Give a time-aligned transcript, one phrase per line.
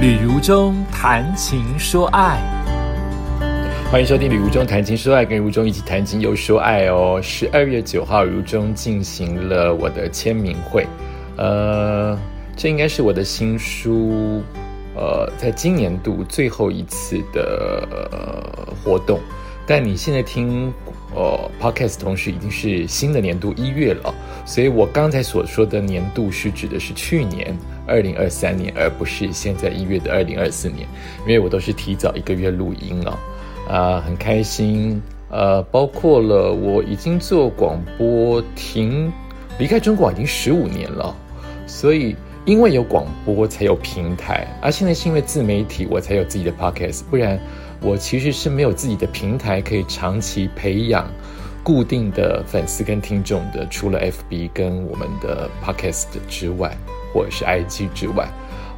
[0.00, 2.40] 旅如中谈情说爱，
[3.92, 7.20] 欢迎收听《旅如中谈情说爱》，跟如中一起谈情又说爱哦。
[7.22, 10.86] 十二月九号，如中进行了我的签名会，
[11.36, 12.18] 呃，
[12.56, 14.42] 这应该是我的新书，
[14.96, 17.86] 呃，在今年度最后一次的、
[18.82, 19.20] 活动。
[19.70, 20.74] 但你现在听
[21.14, 24.12] 呃 podcast，同时已经是新的年度一月了，
[24.44, 27.56] 所以我刚才所说的年度是指的是去年
[27.86, 30.88] 二零二三年，而不是现在一月的二零二四年，
[31.20, 33.18] 因为我都是提早一个月录音了，
[33.68, 39.12] 啊，很开心，呃，包括了我已经做广播停
[39.60, 41.14] 离开中广已经十五年了，
[41.68, 47.38] 所以因为有广播才有平台，而现在是因为自媒体我才有自己的 podcast，不然。
[47.80, 51.10] 我其实是没有自己的平台可以长期培养
[51.62, 56.76] 固定的粉丝跟听众的，除了 FB 跟我们的 Podcast 之外，
[57.12, 58.28] 或者是 IG 之外，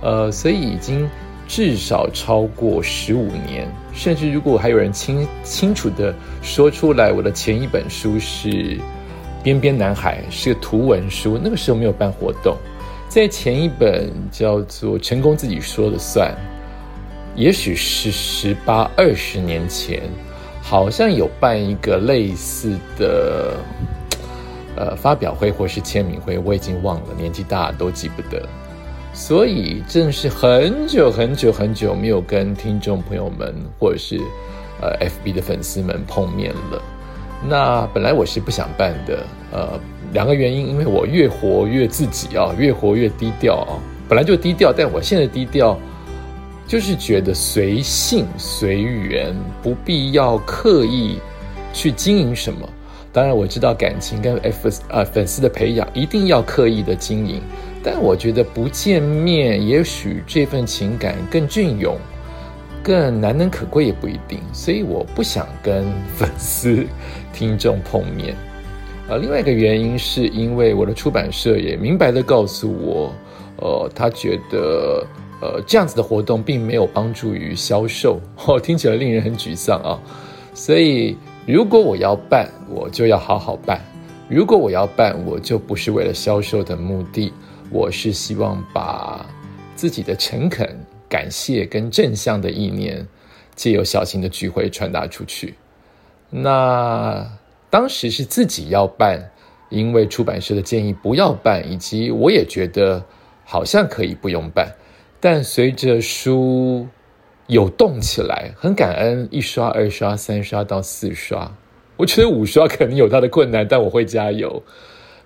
[0.00, 1.08] 呃，所以已经
[1.48, 8.48] 至少超过十五年，甚至如果还有人清清楚的说出来，我的前一本书是
[9.42, 12.56] 《边边男孩》，是个图文书，那个时候没有办活动，
[13.08, 16.30] 在前一本叫做《成功自己说了算》。
[17.34, 20.02] 也许是十八二十年前，
[20.60, 23.54] 好像有办一个类似的，
[24.76, 28.46] 呃，发表会或是签名会，我已经忘了，年纪大都记不得。
[29.14, 34.18] 所以正是很久很久很久没有跟听众朋友们或者是
[34.80, 36.82] 呃 FB 的粉丝们碰面了。
[37.46, 39.80] 那本来我是不想办的，呃，
[40.12, 45.78] 两个原因，因为我越活越自己啊，越活越低调啊，本来就低调，但我现在低调。
[46.72, 51.18] 就是觉得随性随缘，不必要刻意
[51.74, 52.66] 去经营什么。
[53.12, 57.42] 当然，我知道感情跟 F 呃粉丝的培养一定要刻意的经营，
[57.84, 61.94] 但我觉得不见面，也许这份情感更隽永，
[62.82, 64.40] 更难能可贵也不一定。
[64.54, 65.84] 所以我不想跟
[66.16, 66.86] 粉丝
[67.34, 68.34] 听众碰面。
[69.10, 73.12] 呃，另外一个原因是因为我的出版社也明白的告诉我，
[73.56, 75.06] 呃，他觉得。
[75.42, 79.98] 呃，这样子的活动并没有帮助于销售， 哦，听起来令人很沮丧啊。
[80.54, 81.16] 所以，
[81.46, 83.76] 如果我要办，我就要好好办；
[84.28, 87.32] 如果我要办，我就不是为了销售的目的，
[87.70, 89.26] 我是希望把
[89.74, 93.04] 自己的诚恳、感谢跟正向的意念，
[93.56, 95.54] 借由小型的聚会传达出去。
[96.30, 97.26] 那
[97.68, 99.20] 当时是自己要办，
[99.70, 103.04] 因为出版社的建议不要办，以及我也觉得
[103.44, 104.72] 好像可以不用办。
[105.24, 106.88] 但随着书
[107.46, 111.56] 有动起来，很感恩一刷、二刷、三刷到四刷，
[111.96, 114.60] 我觉得五刷可能有它的困难，但我会加油。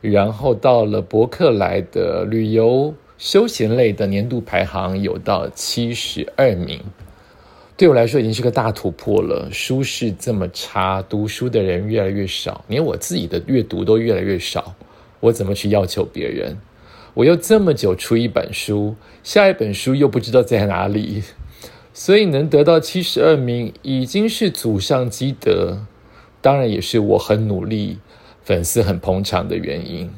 [0.03, 6.79] 然后到了博客来的旅游休闲类的年度排行有到七十二名，
[7.75, 9.49] 对我来说已经是个大突破了。
[9.51, 14.75] 书是这么差，读书的人越来越少，连我自己的阅读都越来越少，
[15.21, 16.55] 我怎么去要求别人？
[17.17, 21.23] 我又这么久出一本书，下一本书又不知道在哪里，
[21.95, 25.87] 所以能得到七十二名已经是祖上积德，
[26.43, 27.97] 当然也是我很努力、
[28.45, 30.11] 粉丝很捧场的原因。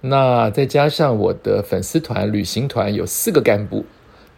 [0.00, 3.84] 那再加上我的粉丝团、旅行团有四个干部，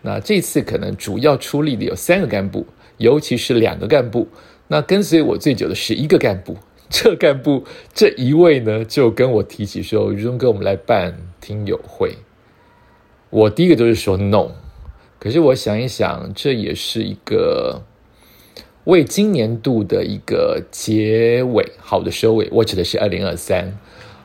[0.02, 2.66] 那这次可能主要出力的有三个干部，
[2.98, 4.28] 尤其是两个干部。
[4.68, 6.58] 那跟随我最久的是一个干部。
[6.90, 7.64] 这干部
[7.94, 12.16] 这一位呢，就跟我提起说：“于中哥，我们来办听友会。”
[13.30, 14.52] 我第一个就是说 “no”，
[15.18, 17.82] 可是我想一想，这也是一个
[18.84, 22.48] 为今年度的一个结尾，好的收尾。
[22.52, 23.76] 我指的是二零二三，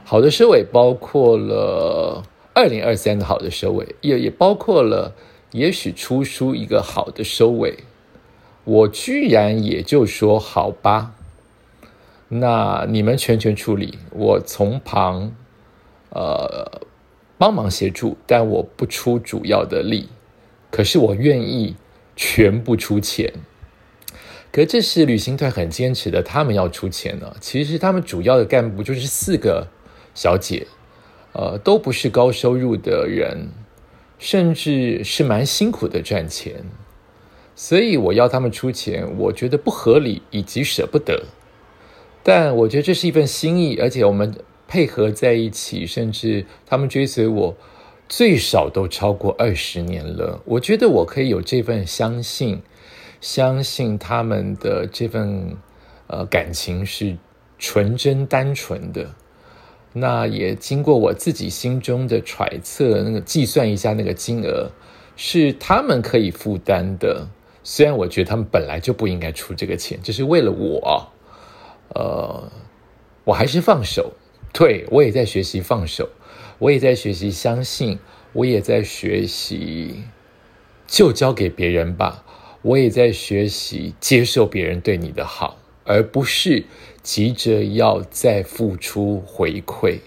[0.06, 5.16] 好的收尾包括了二零二三的好的收尾，也也包括了
[5.52, 7.80] 也许出书一个好的收尾。
[8.66, 11.16] 我居然也就说好吧。
[12.28, 15.32] 那你们全权处理，我从旁，
[16.12, 16.82] 呃，
[17.40, 20.10] 帮忙协助，但我不出主要的力。
[20.70, 21.76] 可是我愿意
[22.16, 23.34] 全部出钱。
[24.52, 27.36] 可这是旅行团很坚持的，他们要出钱呢。
[27.40, 29.68] 其实他们主要的干部就是四个
[30.14, 30.68] 小姐，
[31.34, 33.50] 呃，都不是高收入的人，
[34.18, 36.66] 甚至是蛮辛苦的赚钱。
[37.56, 41.24] 所以我要他们出钱，我觉得不合理，以及舍不得。
[42.22, 44.36] 但我觉得这是一份心意，而且我们
[44.70, 47.58] 配合在一起，甚至他们追随我，
[48.08, 50.40] 最少都超过二十年了。
[50.46, 52.62] 我觉得我可以有这份相信，
[53.20, 55.58] 相信他们的这份
[56.06, 57.18] 呃感情是
[57.58, 59.16] 纯真单纯的。
[59.92, 64.70] 那也经过我自己心中的揣测，那个计算一下那个金额，
[65.16, 67.28] 是他们可以负担的。
[67.64, 71.08] 虽然我觉得他们本来就不应该出这个钱，这是为了我，
[71.96, 72.52] 呃，
[73.24, 74.14] 我还是放手。
[74.52, 76.10] 对我也在学习放手，
[76.58, 78.00] 我也在学习相信，
[78.34, 80.04] 我也在学习
[80.88, 82.26] 就交给别人吧。
[82.62, 86.66] 我也在学习接受别人对你的好，而不是
[87.02, 90.00] 急着要再付出回馈。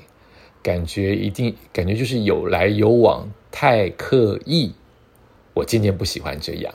[0.62, 4.74] 感觉一定感觉就是有来有往，太刻意。
[5.54, 6.74] 我渐渐不喜欢这样，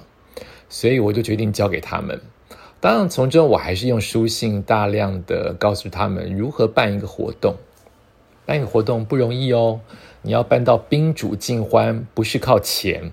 [0.67, 2.19] 所以我就决定交给他们。
[2.79, 7.55] 当然，从中我还是用书信大量的告诉他们如何办一个活动。
[8.45, 9.81] 办一个活动不容易哦，
[10.21, 13.11] 你要办到宾主尽欢，不是靠钱，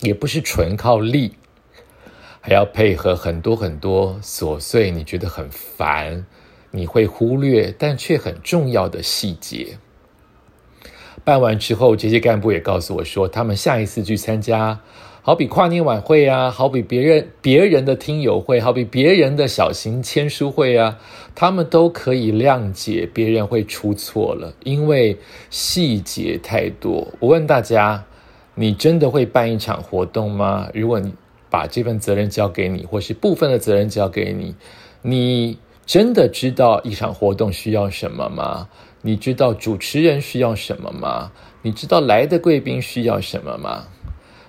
[0.00, 1.36] 也不是纯靠力，
[2.40, 6.26] 还要配合很多很多琐碎，你觉得很烦，
[6.70, 9.78] 你会忽略但却很重要的细节。
[11.24, 14.80] 办完之后，这些干部也告诉我说，他们下一次去参加，
[15.24, 20.98] 好比跨年晚会啊，好比别人别人的听友会，好比别人的小型签书会啊，
[21.36, 25.16] 他们都可以谅解别人会出错了，因为
[25.48, 27.06] 细节太多。
[27.20, 28.04] 我问大家，
[28.56, 30.68] 你真的会办一场活动吗？
[30.74, 31.14] 如果你
[31.48, 34.56] 把这份责任交给你，或是部分的责任交给你，
[35.02, 38.68] 你真的知道一场活动需要什么吗？
[39.02, 41.30] 你知道主持人需要什么吗？
[41.62, 43.84] 你知道来的贵宾需要什么吗？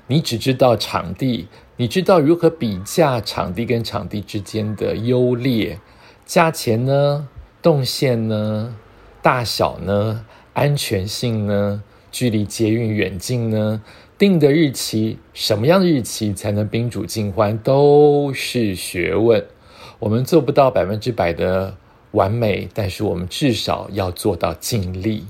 [0.08, 1.48] 你只知道场地，
[1.78, 5.80] 你知道如何比价场地跟场地之间的优劣，
[6.26, 7.28] 价钱呢？
[7.62, 8.76] 动线呢？
[9.22, 10.26] 大小呢？
[10.54, 11.82] 安全性呢？
[12.12, 13.82] 距离捷运远近呢？
[14.18, 19.46] 定的日期，什么样的日期才能宾主尽欢，都是学问。
[20.00, 21.76] 我们做不到百分之百的。
[22.12, 25.26] 完美，但是我们至少要做到尽力。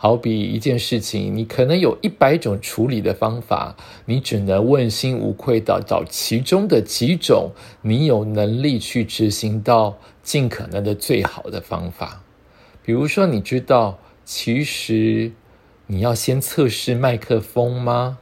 [0.00, 7.50] 好比一件事情，你可能有一百种处理的方法，你只能问心无愧的找其中的几种，
[7.82, 12.22] 你有能力去执行到尽可能的最好的方法。
[12.84, 15.32] 比如说，你知道，其实
[15.88, 18.18] 你要先测试麦克风吗？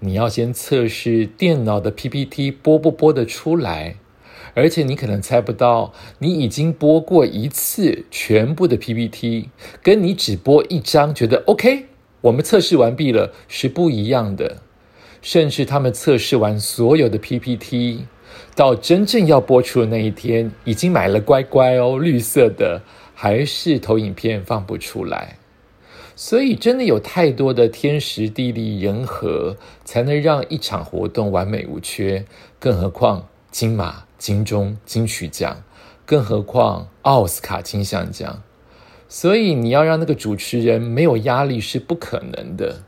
[0.00, 3.96] 你要先测试电脑的 PPT 播不播得出来？
[4.56, 9.50] 而且你可能猜不到，你已经播过一次全部的 PPT，
[9.82, 11.84] 跟你只播一张觉得 OK，
[12.22, 14.62] 我们测试完毕了是不一样的。
[15.20, 18.06] 甚至他们测试完所有的 PPT，
[18.54, 22.80] 到真正要播出的那一天，已经买了乖乖哦，绿色的，
[23.14, 25.36] 还是投影片放不出来。
[26.14, 32.24] 所以真的有太多的天时地利人和，才能让一场活动完美无缺。
[32.58, 34.05] 更何况金马。
[34.18, 35.62] 金钟金曲奖，
[36.04, 38.42] 更何况奥斯卡金像奖，
[39.08, 42.82] 所以你要让那个主持人没有压力是不可能的。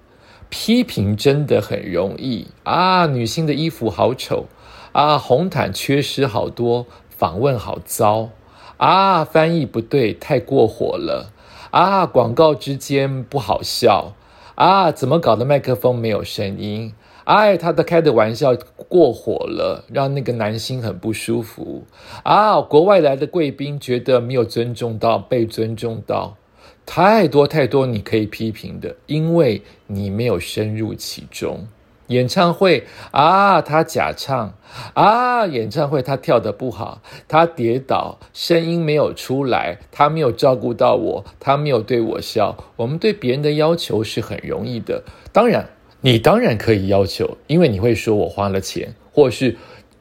[0.51, 4.47] 批评真的很容易啊，女性的衣服好丑
[4.93, 8.31] 啊，红毯缺失好多，访问好糟
[8.79, 11.33] 啊，翻译不对，太过火了
[11.71, 14.15] 啊，广告之间不好笑
[14.55, 15.45] 啊，怎么搞的？
[15.45, 16.95] 麦克风没有声音。
[17.29, 18.57] 哎，他的开的玩笑
[18.89, 21.85] 过火了，让那个男星很不舒服
[22.23, 22.59] 啊！
[22.63, 26.39] 国外来的贵宾觉得没有尊重到，被尊重到，
[26.87, 31.69] 太多太多你可以批评的，因为你没有深入其中。
[32.07, 34.55] 演唱会啊，他假唱
[34.95, 42.57] 啊，演唱会他跳的不好，他跌倒，声音没有出来，他没有照顾到我，他没有对我笑。
[42.77, 45.69] 我们对别人的要求是很容易的，当然。
[46.01, 49.57] 你当然可以要求，因为你会说我花了钱，或者是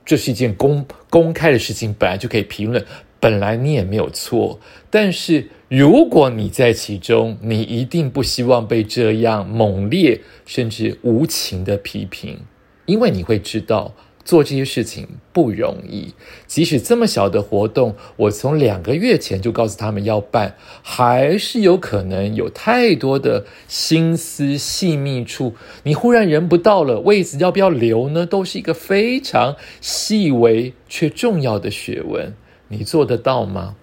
[0.05, 2.85] 这是一件公公开的事情，本来就可以评论，
[3.19, 4.59] 本来你也没有错。
[4.89, 12.39] 但是如果你在其中，你一定不希望被这样猛烈甚至无情的批评，
[12.85, 13.93] 因为你会知道。
[14.27, 16.13] 做这些事情不容易，
[16.47, 25.55] 即使这么小的活动，我从两个月前就告诉他们要办，还是有可能有太多的心思细密处。
[25.83, 28.25] 你忽然人不到了，位子要不要留呢？
[28.25, 32.35] 都是一个非常细微却重要的学问。
[32.67, 33.77] 你做得到吗？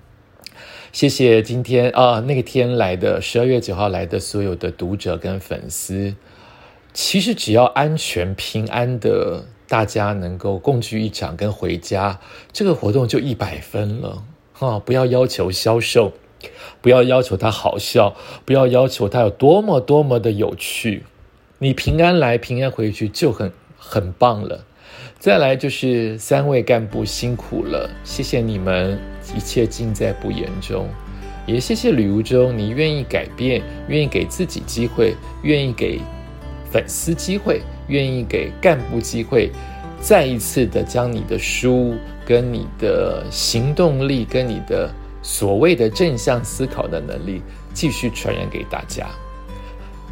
[0.93, 6.15] 谢谢今天啊，那个天来的十二月九号来的所有的读者跟粉丝。
[6.93, 9.47] 其实只要安全平安的。
[9.75, 12.21] 大家能够共聚一场跟回家，
[12.53, 14.79] 这个活动就一百分了哈！
[14.79, 16.13] 不要要求销售，
[16.81, 18.15] 不要要求它好笑，
[18.45, 21.03] 不要要求它有多么多么的有趣，
[21.59, 24.65] 你平安来平安回去就很很棒了。
[25.19, 28.97] 再来就是三位干部辛苦了，谢谢你们，
[29.37, 30.89] 一切尽在不言中，
[31.49, 35.99] 也谢谢吕如中，你愿意改变，愿意给自己机会，愿意给。
[36.75, 39.53] 粉丝机会，愿意给干部机会，
[40.01, 41.95] 再一次的将你的书
[42.27, 47.41] 跟你的行动力跟你的所谓的正向思考的能力
[47.73, 49.07] 继续传染给大家。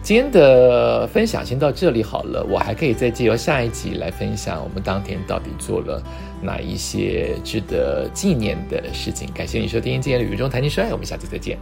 [0.04, 6.00] 今天的分享先到这里好了，我还可以再借由下一集来分享我们当天到底做了
[6.40, 9.28] 哪一些值得纪念的事情。
[9.34, 11.58] 感谢你收听今天的《旅中谈情说爱》，我们下次再见。